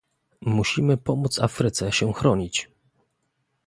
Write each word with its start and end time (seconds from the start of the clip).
Musimy 0.45 0.97
pomóc 0.97 1.39
Afryce 1.39 1.91
się 1.91 2.13
chronić 2.13 2.69